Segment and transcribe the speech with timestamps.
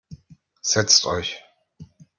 [0.63, 1.43] Setzt euch.